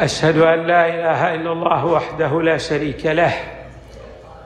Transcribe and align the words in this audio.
أشهد 0.00 0.38
أن 0.38 0.66
لا 0.66 0.88
إله 0.88 1.34
إلا 1.34 1.52
الله 1.52 1.86
وحده 1.86 2.42
لا 2.42 2.58
شريك 2.58 3.06
له. 3.06 3.32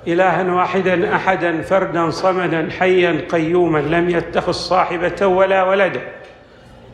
إلها 0.06 0.52
واحدا 0.54 1.14
أحدا 1.16 1.62
فردا 1.62 2.10
صمدا 2.10 2.68
حيا 2.78 3.26
قيوما 3.32 3.78
لم 3.78 4.10
يتخذ 4.10 4.52
صاحبة 4.52 5.26
ولا 5.26 5.62
ولدا 5.62 6.00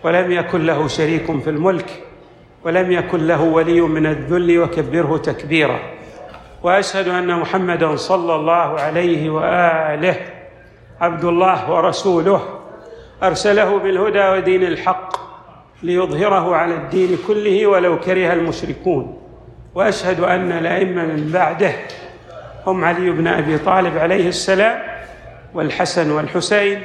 ولم 0.05 0.33
يكن 0.33 0.67
له 0.67 0.89
شريك 0.89 1.41
في 1.41 1.51
الملك 1.51 2.03
ولم 2.65 2.93
يكن 2.93 3.27
له 3.27 3.43
ولي 3.43 3.81
من 3.81 4.07
الذل 4.07 4.59
وكبره 4.59 5.17
تكبيرا. 5.17 5.79
وأشهد 6.63 7.09
أن 7.09 7.41
محمدا 7.41 7.97
صلى 7.97 8.35
الله 8.35 8.81
عليه 8.81 9.31
وآله 9.31 10.17
عبد 11.01 11.25
الله 11.25 11.71
ورسوله 11.73 12.43
أرسله 13.23 13.79
بالهدى 13.79 14.29
ودين 14.29 14.63
الحق. 14.63 15.26
ليظهره 15.83 16.57
على 16.57 16.75
الدين 16.75 17.19
كله 17.27 17.67
ولو 17.67 18.01
كره 18.01 18.33
المشركون. 18.33 19.19
وأشهد 19.75 20.21
أن 20.21 20.53
الأئمة 20.53 21.05
من 21.05 21.31
بعده 21.33 21.73
هم 22.67 22.85
علي 22.85 23.11
بن 23.11 23.27
أبي 23.27 23.59
طالب 23.59 23.99
عليه 23.99 24.29
السلام 24.29 24.83
والحسن 25.55 26.11
والحسين 26.11 26.83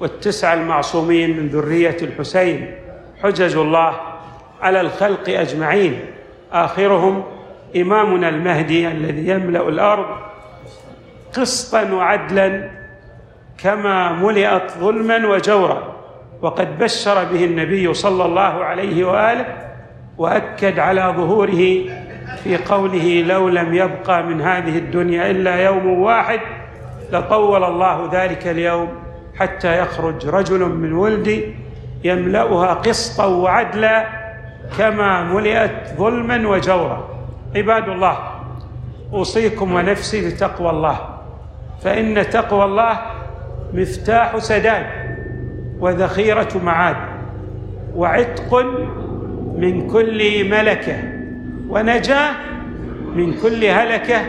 والتسعه 0.00 0.54
المعصومين 0.54 1.36
من 1.36 1.48
ذرية 1.48 1.96
الحسين. 2.02 2.74
حجج 3.22 3.56
الله 3.56 4.00
على 4.60 4.80
الخلق 4.80 5.28
أجمعين. 5.28 6.00
آخرهم 6.52 7.24
إمامنا 7.76 8.28
المهدي 8.28 8.88
الذي 8.88 9.28
يملأ 9.28 9.68
الأرض 9.68 10.06
قسطا 11.32 11.92
وعدلا 11.92 12.70
كما 13.58 14.12
ملئت 14.12 14.70
ظلما 14.78 15.26
وجورا. 15.26 15.91
وقد 16.42 16.78
بشر 16.78 17.24
به 17.24 17.44
النبي 17.44 17.94
صلى 17.94 18.24
الله 18.24 18.64
عليه 18.64 19.04
وآله 19.04 19.46
وأكد 20.18 20.78
على 20.78 21.14
ظهوره 21.16 21.84
في 22.44 22.56
قوله 22.56 23.22
لو 23.22 23.48
لم 23.48 23.74
يبقى 23.74 24.22
من 24.22 24.40
هذه 24.40 24.78
الدنيا 24.78 25.30
إلا 25.30 25.64
يوم 25.64 25.86
واحد 26.00 26.40
لطول 27.12 27.64
الله 27.64 28.08
ذلك 28.12 28.46
اليوم 28.46 28.88
حتى 29.38 29.78
يخرج 29.78 30.28
رجل 30.28 30.60
من 30.60 30.92
ولدي 30.92 31.54
يملأها 32.04 32.74
قسطا 32.74 33.26
وعدلا 33.26 34.06
كما 34.78 35.22
ملئت 35.22 35.94
ظلما 35.96 36.48
وجورا. 36.48 37.08
عباد 37.56 37.88
الله 37.88 38.18
أوصيكم 39.12 39.74
ونفسي 39.74 40.28
بتقوى 40.30 40.70
الله 40.70 40.98
فإن 41.82 42.30
تقوى 42.30 42.64
الله 42.64 43.00
مفتاح 43.74 44.38
سداد. 44.38 45.01
وذخيره 45.82 46.48
معاد 46.64 46.96
وعتق 47.94 48.64
من 49.56 49.90
كل 49.90 50.50
ملكة 50.50 50.96
ونجاه 51.68 52.32
من 53.14 53.34
كل 53.42 53.64
هلكة 53.64 54.20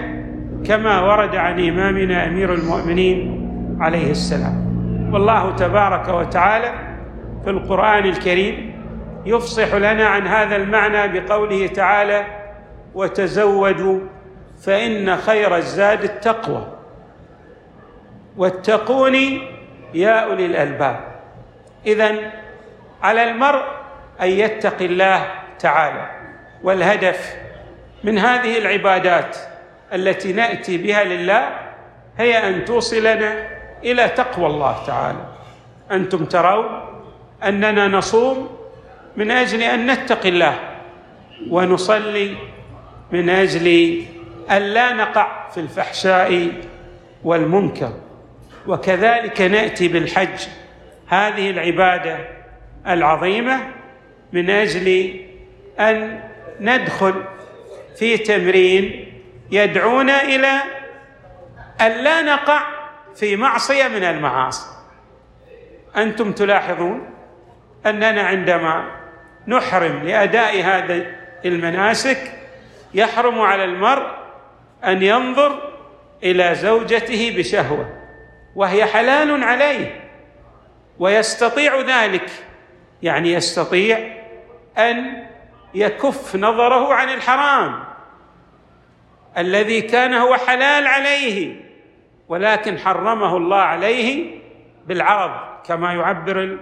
كما 0.65 1.01
ورد 1.01 1.35
عن 1.35 1.67
إمامنا 1.69 2.27
أمير 2.27 2.53
المؤمنين 2.53 3.49
عليه 3.79 4.11
السلام. 4.11 4.63
والله 5.13 5.55
تبارك 5.55 6.07
وتعالى 6.07 6.73
في 7.43 7.49
القرآن 7.49 8.05
الكريم 8.05 8.73
يفصح 9.25 9.75
لنا 9.75 10.05
عن 10.05 10.27
هذا 10.27 10.55
المعنى 10.55 11.19
بقوله 11.19 11.67
تعالى 11.67 12.23
وتزودوا 12.95 13.99
فإن 14.61 15.15
خير 15.15 15.57
الزاد 15.57 16.03
التقوى. 16.03 16.67
واتقون 18.37 19.15
يا 19.93 20.19
أولي 20.19 20.45
الألباب. 20.45 21.12
اذا 21.85 22.15
على 23.01 23.23
المرء 23.31 23.63
أن 24.21 24.27
يتقي 24.29 24.85
الله 24.85 25.27
تعالى 25.59 26.09
والهدف 26.63 27.35
من 28.03 28.17
هذه 28.17 28.57
العبادات 28.57 29.37
التي 29.93 30.33
نأتي 30.33 30.77
بها 30.77 31.03
لله 31.03 31.59
هي 32.17 32.47
أن 32.49 32.65
توصلنا 32.65 33.47
إلى 33.83 34.07
تقوى 34.07 34.45
الله 34.47 34.85
تعالى. 34.87 35.25
أنتم 35.91 36.25
ترون 36.25 36.81
أننا 37.43 37.87
نصوم 37.87 38.57
من 39.17 39.31
أجل 39.31 39.61
أن 39.61 39.91
نتقي 39.91 40.29
الله 40.29 40.59
ونصلي 41.49 42.35
من 43.11 43.29
أجل 43.29 43.97
أن 44.51 44.61
لا 44.61 44.93
نقع 44.93 45.49
في 45.49 45.59
الفحشاء 45.59 46.51
والمنكر 47.23 47.93
وكذلك 48.67 49.41
نأتي 49.41 49.87
بالحج 49.87 50.47
هذه 51.07 51.49
العبادة 51.49 52.17
العظيمة 52.87 53.59
من 54.33 54.49
أجل 54.49 55.19
أن 55.79 56.23
ندخل 56.59 57.23
في 57.99 58.17
تمرين 58.17 59.13
يدعونا 59.51 60.23
إلى 60.23 60.61
أن 61.81 61.91
لا 61.91 62.21
نقع 62.21 62.61
في 63.15 63.35
معصية 63.35 63.87
من 63.87 64.03
المعاصي. 64.03 64.65
أنتم 65.97 66.31
تلاحظون 66.31 67.09
أننا 67.85 68.21
عندما 68.21 68.91
نحرم 69.47 70.03
لأداء 70.03 70.61
هذه 70.61 71.05
المناسك 71.45 72.31
يحرم 72.93 73.41
على 73.41 73.63
المرء 73.63 74.07
أن 74.83 75.03
ينظر 75.03 75.73
إلى 76.23 76.55
زوجته 76.55 77.33
بشهوة 77.37 77.89
وهي 78.55 78.85
حلال 78.85 79.43
عليه. 79.43 80.02
ويستطيع 80.99 81.81
ذلك 81.81 82.31
يعني 83.01 83.33
يستطيع 83.33 84.23
أن 84.77 85.27
يكف 85.73 86.35
نظره 86.35 86.93
عن 86.93 87.09
الحرام 87.09 87.83
الذي 89.37 89.81
كان 89.81 90.13
هو 90.13 90.35
حلال 90.35 90.87
عليه 90.87 91.63
ولكن 92.27 92.77
حرمه 92.79 93.37
الله 93.37 93.57
عليه 93.57 94.39
بالعرض 94.87 95.63
كما 95.65 95.93
يعبر 95.93 96.57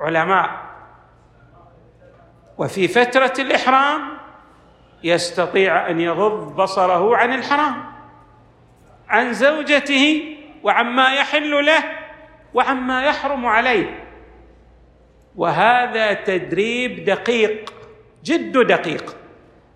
العلماء. 0.00 0.66
وفي 2.58 2.88
فترة 2.88 3.32
الإحرام 3.38 4.00
يستطيع 5.04 5.90
أن 5.90 6.00
يغض 6.00 6.56
بصره 6.56 7.16
عن 7.16 7.32
الحرام 7.32 7.84
عن 9.08 9.32
زوجته 9.32 10.36
وعما 10.62 11.14
يحل 11.14 11.66
له 11.66 11.84
وعما 12.56 13.04
يحرم 13.04 13.46
عليه. 13.46 14.04
وهذا 15.36 16.12
تدريب 16.12 17.04
دقيق 17.04 17.72
جد 18.24 18.58
دقيق. 18.58 19.16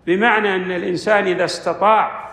بمعنى 0.05 0.55
أن 0.55 0.71
الإنسان 0.71 1.27
إذا 1.27 1.45
استطاع 1.45 2.29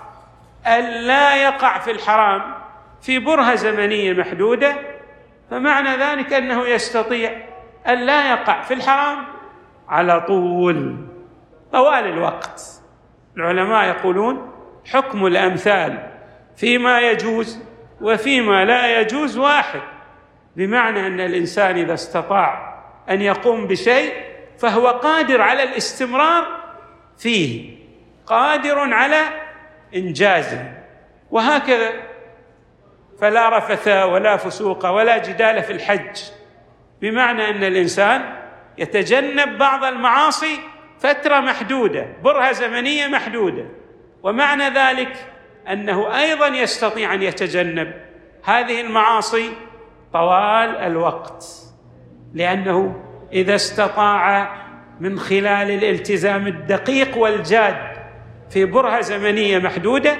أن 0.66 0.84
لا 0.84 1.42
يقع 1.42 1.78
في 1.78 1.90
الحرام 1.90 2.54
في 3.00 3.18
برهة 3.18 3.54
زمنية 3.54 4.12
محدودة 4.12 4.76
فمعنى 5.50 5.96
ذلك 5.96 6.32
أنه 6.32 6.66
يستطيع 6.66 7.30
أن 7.88 7.98
لا 7.98 8.30
يقع 8.30 8.62
في 8.62 8.74
الحرام 8.74 9.18
على 9.88 10.20
طول 10.20 10.96
طوال 11.72 12.06
الوقت. 12.06 12.62
العلماء 13.36 13.88
يقولون 13.88 14.52
حكم 14.92 15.26
الأمثال 15.26 16.10
فيما 16.56 17.00
يجوز 17.00 17.62
وفيما 18.00 18.64
لا 18.64 19.00
يجوز 19.00 19.38
واحد. 19.38 19.97
بمعنى 20.58 21.06
أن 21.06 21.20
الإنسان 21.20 21.76
إذا 21.78 21.94
استطاع 21.94 22.78
أن 23.10 23.22
يقوم 23.22 23.66
بشيء 23.66 24.12
فهو 24.58 24.88
قادر 24.88 25.40
على 25.40 25.62
الاستمرار 25.62 26.46
فيه 27.18 27.78
قادر 28.26 28.78
على 28.78 29.22
إنجازه. 29.94 30.72
وهكذا 31.30 31.92
فلا 33.20 33.58
رفث 33.58 33.88
ولا 33.88 34.36
فسوق 34.36 34.86
ولا 34.86 35.18
جدال 35.18 35.62
في 35.62 35.72
الحج. 35.72 36.20
بمعنى 37.00 37.50
أن 37.50 37.64
الإنسان 37.64 38.36
يتجنب 38.78 39.58
بعض 39.58 39.84
المعاصي 39.84 40.60
فترة 41.00 41.40
محدودة 41.40 42.06
برهة 42.22 42.52
زمنية 42.52 43.06
محدودة. 43.06 43.66
ومعنى 44.22 44.68
ذلك 44.68 45.12
أنه 45.68 46.20
أيضا 46.20 46.46
يستطيع 46.46 47.14
أن 47.14 47.22
يتجنب 47.22 47.92
هذه 48.44 48.80
المعاصي 48.80 49.50
طوال 50.12 50.76
الوقت. 50.76 51.44
لأنه 52.34 53.02
إذا 53.32 53.54
استطاع 53.54 54.56
من 55.00 55.18
خلال 55.18 55.70
الالتزام 55.70 56.46
الدقيق 56.46 57.18
والجاد 57.18 57.76
في 58.50 58.64
برهة 58.64 59.00
زمنية 59.00 59.58
محدودة 59.58 60.16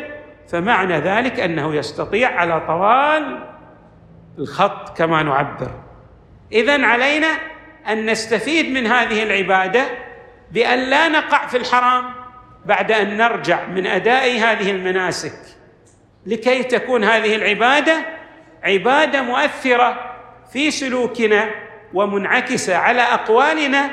فمعنى 0.49 0.99
ذلك 0.99 1.41
أنه 1.41 1.75
يستطيع 1.75 2.41
على 2.41 2.61
طوال 2.67 3.45
الخط 4.39 4.99
كما 4.99 5.23
نعبر. 5.23 5.71
اذا 6.53 6.87
علينا 6.87 7.29
أن 7.89 8.11
نستفيد 8.11 8.73
من 8.73 8.87
هذه 8.87 9.23
العبادة 9.23 9.85
بأن 10.53 10.79
لا 10.79 11.09
نقع 11.09 11.47
في 11.47 11.57
الحرام 11.57 12.05
بعد 12.67 12.93
أن 12.93 13.17
نرجع 13.17 13.67
من 13.67 13.87
أداء 13.87 14.39
هذه 14.39 14.71
المناسك 14.71 15.39
لكي 16.27 16.63
تكون 16.63 17.05
هذه 17.05 17.37
العبادة 17.37 18.18
عبادة 18.65 19.23
مؤثرة 19.23 19.97
في 20.53 20.71
سلوكنا 20.71 21.51
ومنعكسه 21.95 22.77
على 22.77 23.03
أقوالنا 23.03 23.91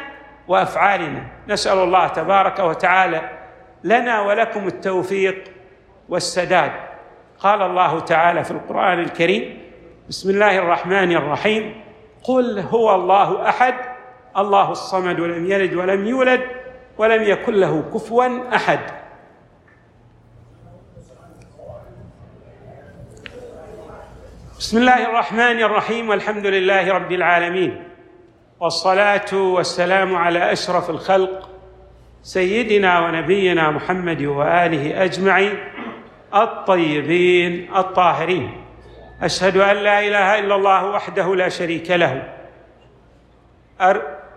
وأفعالنا. 0.48 1.24
نسأل 1.48 1.78
الله 1.78 2.08
تبارك 2.08 2.60
وتعالى 2.60 3.22
لنا 3.84 4.22
ولكم 4.22 4.68
التوفيق 4.68 5.44
والسداد. 6.10 6.72
قال 7.40 7.62
الله 7.62 8.00
تعالى 8.00 8.44
في 8.44 8.52
القرآن 8.52 9.00
الكريم 9.00 9.62
بسم 10.10 10.30
الله 10.30 10.58
الرحمن 10.58 11.12
الرحيم 11.12 11.82
قل 12.24 12.60
هو 12.60 12.96
الله 12.96 13.50
أحد 13.50 13.76
الله 14.38 14.72
الصمد 14.72 15.20
ولم 15.20 15.52
يلد 15.52 15.74
ولم 15.74 16.08
يولد 16.08 16.42
ولم 16.98 17.24
يكن 17.24 17.54
له 17.54 17.84
كفوا 17.94 18.56
أحد. 18.56 18.80
بسم 24.66 24.78
الله 24.78 25.06
الرحمن 25.10 25.62
الرحيم 25.62 26.10
والحمد 26.10 26.46
لله 26.46 26.94
رب 26.94 27.12
العالمين. 27.12 27.84
والصلاة 28.60 29.34
والسلام 29.34 30.16
على 30.16 30.52
أشرف 30.52 30.90
الخلق 30.90 31.50
سيدنا 32.24 33.00
ونبينا 33.00 33.72
محمد 33.72 34.22
وآله 34.22 35.04
أجمعين 35.04 35.58
الطيبين 36.36 37.76
الطاهرين. 37.76 38.66
أشهد 39.22 39.58
أن 39.58 39.76
لا 39.76 40.00
إله 40.00 40.40
إلا 40.40 40.56
الله 40.56 40.86
وحده 40.86 41.36
لا 41.36 41.50
شريك 41.50 41.92
له. 41.92 42.34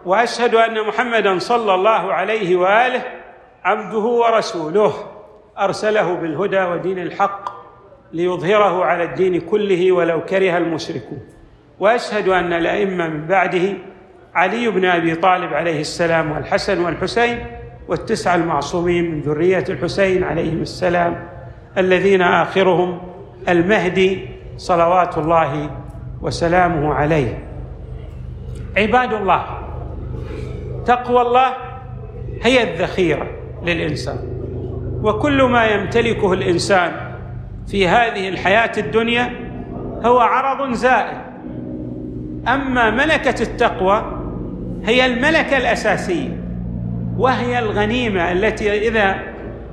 وأشهد 0.05 0.55
أن 0.55 0.87
محمدا 0.87 1.39
صلى 1.39 1.75
الله 1.75 2.13
عليه 2.13 2.57
وآله 2.57 3.03
عبده 3.65 3.99
ورسوله 3.99 4.95
أرسله 5.59 6.15
بالهدى 6.15 6.63
ودين 6.65 6.99
الحق. 6.99 7.58
ليظهره 8.13 8.85
على 8.85 9.05
الدين 9.05 9.41
كله 9.41 9.93
ولو 9.93 10.25
كره 10.25 10.57
المشركون. 10.59 11.19
وأشهد 11.81 12.29
أن 12.29 12.53
الأئمة 12.53 13.09
من 13.09 13.27
بعده 13.27 13.73
علي 14.35 14.69
بن 14.69 14.85
أبي 14.85 15.15
طالب 15.15 15.55
عليه 15.55 15.81
السلام 15.81 16.33
والحسن 16.33 16.85
والحسين 16.85 17.47
والتسعه 17.89 18.35
المعصومين 18.35 19.11
من 19.11 19.21
ذرية 19.21 19.65
الحسين 19.69 20.25
عليهم 20.25 20.63
السلام 20.63 21.29
الذين 21.79 22.23
آخرهم 22.23 22.99
المهدي 23.49 24.29
صلوات 24.57 25.19
الله 25.19 25.71
وسلامه 26.23 26.95
عليه. 26.95 27.45
عباد 28.77 29.13
الله 29.13 29.45
تقوى 30.87 31.23
الله 31.23 31.55
هي 32.43 32.63
الذخيرة 32.63 33.27
للإنسان 33.65 34.19
وكل 35.03 35.43
ما 35.43 35.67
يمتلكه 35.67 36.33
الإنسان 36.33 37.08
في 37.71 37.89
هذه 37.89 38.29
الحياة 38.29 38.73
الدنيا 38.79 39.33
هو 40.05 40.19
عرض 40.19 40.73
زائل 40.73 41.19
أما 42.49 42.91
ملكة 42.91 43.43
التقوى 43.43 44.19
هي 44.85 45.07
الملكة 45.07 45.57
الأساسية 45.57 46.41
وهي 47.19 47.59
الغنيمة 47.59 48.33
التي 48.33 48.89
إذا 48.89 49.19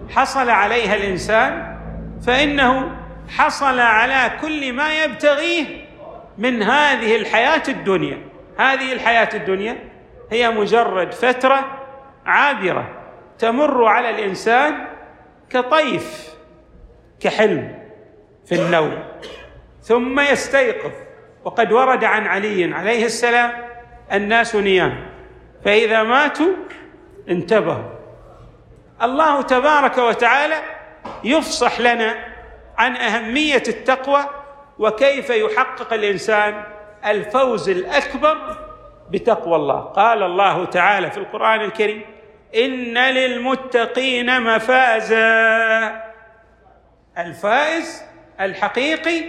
حصل 0.09 0.50
عليها 0.50 0.95
الإنسان 0.95 1.77
فإنه 2.21 2.92
حصل 3.30 3.80
على 3.80 4.31
كل 4.41 4.74
ما 4.74 5.03
يبتغيه 5.03 5.65
من 6.38 6.63
هذه 6.63 7.15
الحياة 7.15 7.63
الدنيا. 7.68 8.18
هذه 8.59 8.94
الحياة 8.94 9.30
الدنيا 9.33 9.77
هي 10.31 10.50
مجرد 10.50 11.12
فترة 11.13 11.65
عابرة 12.25 12.89
تمر 13.39 13.86
على 13.86 14.09
الإنسان 14.09 14.74
كطيف 15.50 16.30
كحلم. 17.19 17.85
في 18.45 18.56
النوم. 18.56 19.03
ثم 19.81 20.19
يستيقظ. 20.19 20.92
وقد 21.44 21.71
ورد 21.71 22.03
عن 22.03 22.27
علي 22.27 22.74
عليه 22.74 23.06
السلام 23.06 23.51
الناس 24.13 24.56
نيام. 24.56 25.06
فإذا 25.65 26.03
ماتوا 26.03 26.53
انتبهوا. 27.30 27.89
الله 29.01 29.42
تبارك 29.42 29.97
وتعالى 29.97 30.56
يفصح 31.24 31.80
لنا 31.80 32.15
عن 32.77 32.95
أهمية 32.95 33.63
التقوى 33.68 34.25
وكيف 34.80 35.30
يحقق 35.30 35.94
الإنسان 35.94 36.63
الفوز 37.06 37.69
الأكبر 37.69 38.38
بتقوى 39.09 39.56
الله. 39.56 39.80
قال 39.80 40.24
الله 40.24 40.65
تعالى 40.65 41.12
في 41.12 41.18
القرآن 41.18 41.62
الكريم 41.62 42.01
إن 42.56 42.98
للمتقين 42.98 44.41
مفازا. 44.41 46.01
الفائز 47.18 48.03
الحقيقي 48.42 49.24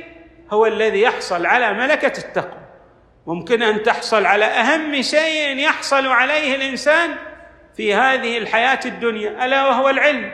هو 0.52 0.66
الذي 0.66 1.00
يحصل 1.00 1.46
على 1.46 1.72
ملكة 1.74 2.18
التقوى. 2.18 2.60
ممكن 3.26 3.62
أن 3.62 3.82
تحصل 3.82 4.26
على 4.26 4.44
أهم 4.44 5.02
شيء 5.02 5.56
يحصل 5.56 6.06
عليه 6.06 6.54
الإنسان 6.54 7.10
في 7.76 7.94
هذه 7.94 8.38
الحياة 8.38 8.80
الدنيا 8.86 9.44
ألا 9.44 9.68
وهو 9.68 9.88
العلم. 9.88 10.32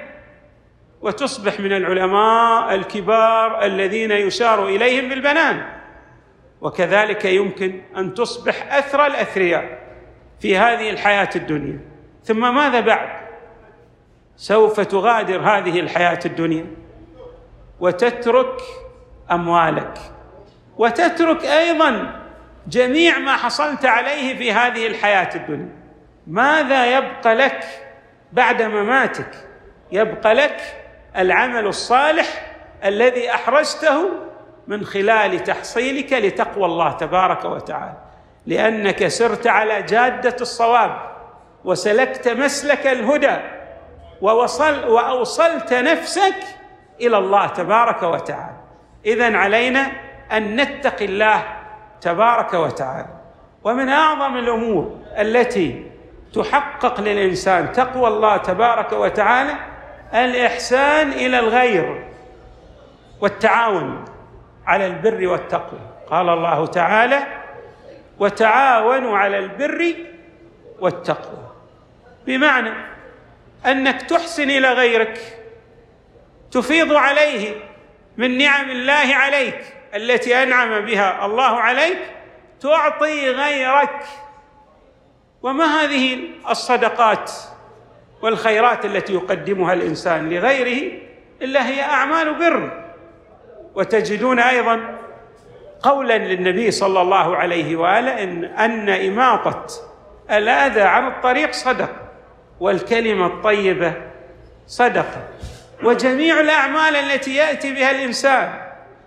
وتصبح 1.01 1.61
من 1.61 1.73
العلماء 1.73 2.75
الكبار 2.75 3.65
الذين 3.65 4.11
يشار 4.11 4.69
إليهم 4.69 5.09
بالبنان. 5.09 5.65
وكذلك 6.61 7.25
يمكن 7.25 7.81
أن 7.97 8.15
تصبح 8.15 8.75
اثرى 8.75 9.07
الأثرياء 9.07 9.79
في 10.41 10.57
هذه 10.57 10.91
الحياة 10.91 11.31
الدنيا. 11.37 11.81
ثم 12.25 12.55
ماذا 12.55 12.81
بعد؟ 12.81 13.09
سوف 14.37 14.81
تغادر 14.81 15.41
هذه 15.41 15.81
الحياة 15.81 16.21
الدنيا. 16.27 16.67
وتترك 17.83 18.61
أموالك. 19.31 19.99
وتترك 20.79 21.45
أيضا 21.45 22.21
جميع 22.67 23.19
ما 23.19 23.37
حصلت 23.37 23.85
عليه 23.85 24.39
في 24.39 24.53
هذه 24.53 24.87
الحياة 24.87 25.35
الدنيا. 25.35 25.69
ماذا 26.27 26.87
يبقى 26.87 27.35
لك 27.35 27.65
بعد 28.33 28.63
مماتك؟ 28.63 29.49
يبقى 29.93 30.35
لك 30.35 30.61
العمل 31.17 31.67
الصالح 31.67 32.53
الذي 32.85 33.31
أحرزته 33.31 34.09
من 34.67 34.85
خلال 34.85 35.45
تحصيلك 35.45 36.13
لتقوى 36.13 36.65
الله 36.65 36.93
تبارك 36.93 37.45
وتعالى. 37.45 37.97
لأنك 38.47 39.09
سرت 39.09 39.47
على 39.47 39.83
جادة 39.83 40.37
الصواب 40.41 41.13
وسلكت 41.65 42.29
مسلك 42.29 42.87
الهدى 42.87 43.37
ووصل 44.21 44.89
وأوصلت 44.89 45.73
نفسك 45.73 46.35
إلى 47.03 47.19
الله 47.19 47.47
تبارك 47.47 48.03
وتعالى. 48.03 48.61
اذا 49.07 49.37
علينا 49.37 49.93
أن 50.33 50.57
نتقي 50.57 51.05
الله 51.05 51.45
تبارك 52.01 52.55
وتعالى. 52.55 53.09
ومن 53.65 53.89
أعظم 53.89 54.37
الأمور 54.37 54.99
التي 55.19 55.91
تحقق 56.35 57.01
للإنسان 57.01 57.73
تقوى 57.73 58.09
الله 58.09 58.37
تبارك 58.37 58.93
وتعالى 58.93 59.55
الإحسان 60.15 61.11
إلى 61.11 61.39
الغير 61.39 62.05
والتعاون 63.21 64.05
على 64.67 64.87
البر 64.87 65.27
والتقوى. 65.27 65.81
قال 66.11 66.29
الله 66.29 66.67
تعالى 66.67 67.21
وتعاونوا 68.19 69.19
على 69.19 69.39
البر 69.39 69.95
والتقوى. 70.81 71.49
بمعنى 72.27 72.73
أنك 73.67 74.03
تحسن 74.03 74.51
إلى 74.51 74.73
غيرك 74.73 75.42
تفيض 76.53 76.93
عليه 76.93 77.55
من 78.17 78.39
نعم 78.39 78.71
الله 78.71 79.15
عليك 79.15 79.65
التي 79.95 80.43
أنعم 80.43 80.81
بها 80.81 81.27
الله 81.27 81.61
عليك 81.61 81.99
تعطي 82.61 83.31
غيرك. 83.31 84.05
وما 85.43 85.65
هذه 85.65 86.19
الصدقات 86.51 87.33
والخيرات 88.23 88.85
التي 88.85 89.13
يقدمها 89.15 89.73
الإنسان 89.73 90.31
لغيره 90.31 90.93
إلا 91.43 91.67
هي 91.69 91.83
أعمال 91.83 92.35
بر. 92.35 92.83
وتجدون 93.75 94.39
أيضا 94.39 94.99
قولا 95.83 96.19
للنبي 96.19 96.71
صلى 96.71 97.01
الله 97.01 97.37
عليه 97.37 97.77
وآله 97.77 98.23
ان 98.23 98.45
أن 98.45 98.89
إماطة 98.89 99.67
الأذى 100.31 100.81
عن 100.81 101.09
الطريق 101.09 101.53
صدقه 101.53 101.97
والكلمة 102.61 103.27
الطيبة 103.27 103.95
صدقه 104.67 105.29
وجميع 105.85 106.41
الأعمال 106.41 106.97
التي 106.97 107.35
يأتي 107.35 107.73
بها 107.73 107.91
الإنسان 107.91 108.53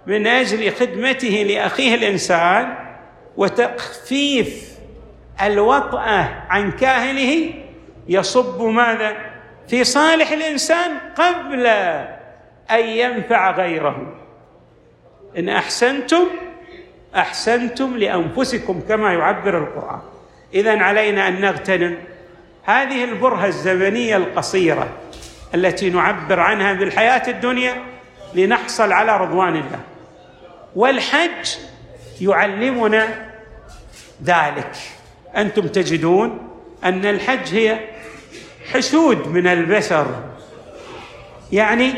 من 0.08 0.27
أجل 0.27 0.72
خدمته 0.72 1.46
لأخيه 1.50 1.96
الإنسان 1.96 2.75
وتخفيف 3.38 4.70
الوطأة 5.41 6.44
عن 6.50 6.72
كاهله 6.72 7.53
يصب 8.08 8.62
ماذا؟ 8.62 9.17
في 9.67 9.84
صالح 9.84 10.32
الإنسان 10.32 10.91
قبل 11.15 11.65
أن 12.72 12.79
ينفع 12.79 13.51
غيره. 13.51 14.15
إن 15.38 15.50
أحسنتم 15.50 16.25
أحسنتم 17.15 17.98
لأنفسكم 17.98 18.82
كما 18.88 19.13
يعبر 19.13 19.58
القرآن. 19.58 20.00
اذا 20.53 20.84
علينا 20.84 21.27
أن 21.27 21.41
نغتنم. 21.41 21.98
هذه 22.63 23.03
البرهة 23.03 23.46
الزمنية 23.46 24.17
القصيرة. 24.17 24.89
التي 25.53 25.89
نعبر 25.89 26.39
عنها 26.39 26.73
بالحياة 26.73 27.29
الدنيا 27.29 27.83
لنحصل 28.33 28.91
على 28.91 29.17
رضوان 29.17 29.55
الله. 29.55 29.79
والحج 30.75 31.47
يعلمنا 32.21 33.31
ذلك. 34.23 34.71
أنتم 35.35 35.67
تجدون 35.67 36.49
أن 36.83 37.05
الحج 37.05 37.55
هي 37.55 37.79
حشود 38.73 39.27
من 39.27 39.47
البشر. 39.47 40.23
يعني 41.51 41.93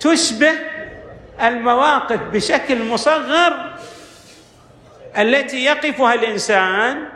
تشبه 0.00 0.52
المواقف 1.42 2.20
بشكل 2.32 2.88
مصغر 2.88 3.74
التي 5.18 5.64
يقفها 5.64 6.14
الإنسان 6.14 7.08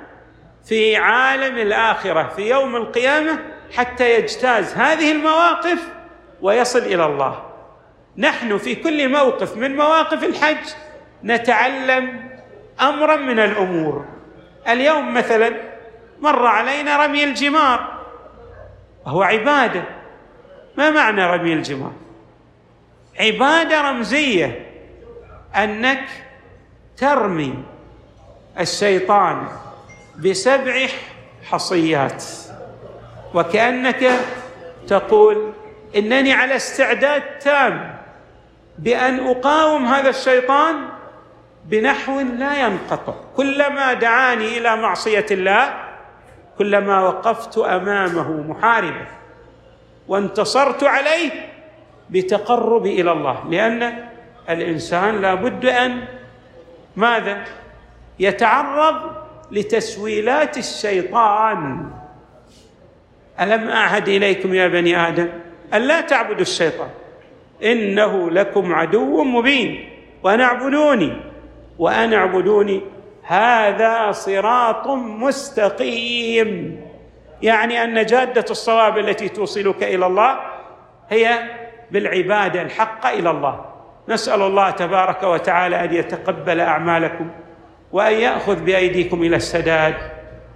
في 0.64 0.96
عالم 0.96 1.58
الآخرة 1.58 2.32
في 2.36 2.50
يوم 2.50 2.76
القيامة 2.76 3.38
حتى 3.72 4.14
يجتاز 4.14 4.74
هذه 4.74 5.12
المواقف 5.12 5.88
ويصل 6.40 6.78
إلى 6.78 7.06
الله. 7.06 7.42
نحن 8.16 8.58
في 8.58 8.74
كل 8.74 9.08
موقف 9.08 9.56
من 9.56 9.76
مواقف 9.76 10.24
الحج 10.24 10.68
نتعلم 11.24 12.30
أمرا 12.80 13.16
من 13.16 13.38
الأمور. 13.38 14.04
اليوم 14.68 15.14
مثلا 15.14 15.52
مر 16.20 16.46
علينا 16.46 17.06
رمي 17.06 17.24
الجمار 17.24 18.00
وهو 19.06 19.22
عبادة. 19.22 19.84
ما 20.78 20.90
معنى 20.90 21.26
رمي 21.26 21.52
الجمار؟ 21.52 21.92
عبادة 23.20 23.90
رمزية 23.90 24.66
أنك 25.56 26.04
ترمي 26.96 27.54
الشيطان 28.60 29.48
بسبع 30.18 30.86
حصيات. 31.50 32.24
وكأنك 33.34 34.10
تقول 34.88 35.52
إنني 35.96 36.32
على 36.32 36.56
استعداد 36.56 37.22
تام 37.38 37.94
بأن 38.78 39.26
أقاوم 39.26 39.86
هذا 39.86 40.10
الشيطان 40.10 40.76
بنحو 41.64 42.20
لا 42.20 42.60
ينقطع. 42.66 43.14
كلما 43.36 43.92
دعاني 43.92 44.58
إلى 44.58 44.76
معصية 44.76 45.26
الله 45.30 45.74
كلما 46.58 47.00
وقفت 47.00 47.58
أمامه 47.58 48.30
محاربا 48.30 49.06
وانتصرت 50.08 50.84
عليه 50.84 51.30
بتقرب 52.10 52.86
إلى 52.86 53.12
الله. 53.12 53.44
لأن 53.50 54.08
الإنسان 54.50 55.20
لا 55.20 55.34
بد 55.34 55.66
أن 55.66 56.04
ماذا؟ 56.96 57.44
يتعرض 58.18 58.96
لتسويلات 59.50 60.58
الشيطان. 60.58 61.90
ألم 63.40 63.68
أعهد 63.68 64.08
إليكم 64.08 64.54
يا 64.54 64.68
بني 64.68 65.08
آدم 65.08 65.28
الا 65.74 66.00
تعبدوا 66.00 66.40
الشيطان؟ 66.40 66.88
إنه 67.62 68.30
لكم 68.30 68.74
عدو 68.74 69.24
مبين 69.24 69.88
وان 70.22 70.40
اعبدوني 70.40 71.12
وان 71.78 72.12
اعبدوني 72.12 72.80
هذا 73.22 74.12
صراط 74.12 74.86
مستقيم. 74.96 76.80
يعني 77.42 77.84
أن 77.84 78.06
جادة 78.06 78.44
الصواب 78.50 78.98
التي 78.98 79.28
توصلك 79.28 79.82
إلى 79.82 80.06
الله 80.06 80.40
هي 81.10 81.38
بالعبادة 81.90 82.62
الحقه 82.62 83.12
إلى 83.12 83.30
الله. 83.30 83.64
نسأل 84.08 84.42
الله 84.42 84.70
تبارك 84.70 85.22
وتعالى 85.22 85.84
أن 85.84 85.94
يتقبل 85.94 86.60
أعمالكم 86.60 87.30
وأن 87.92 88.12
يأخذ 88.12 88.64
بأيديكم 88.64 89.22
إلى 89.22 89.36
السداد 89.36 89.94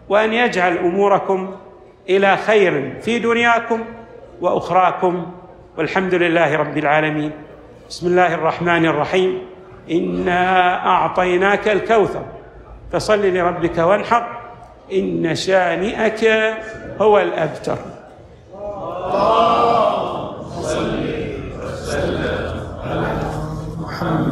وأن 0.09 0.33
يجعل 0.33 0.79
أموركم 0.79 1.57
إلى 2.09 2.37
خير 2.37 2.99
في 3.03 3.19
دنياكم 3.19 3.85
وأخراكم 4.41 5.27
والحمد 5.79 6.15
لله 6.15 6.57
رب 6.57 6.79
العالمين. 6.79 7.33
بسم 7.89 8.07
الله 8.07 8.35
الرحمن 8.35 8.87
الرحيم. 8.87 9.39
إنا 9.91 10.87
أعطيناك 10.87 11.69
الكوثر. 11.69 12.25
فصل 12.93 13.27
لربك 13.27 13.79
وانحر. 13.79 14.27
إن 14.93 15.35
شانئك 15.35 16.31
هو 17.01 17.19
الأبتر. 17.19 17.79
اللهم 18.55 20.63
صل 20.63 21.05
وسلم 21.65 22.61
على 22.85 23.13
محمد 23.81 24.28